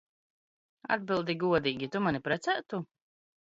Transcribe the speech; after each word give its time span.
Atbildi 0.95 1.35
god?gi! 1.43 1.91
Tu 1.97 2.03
mani 2.07 2.23
prec?tu? 2.29 2.83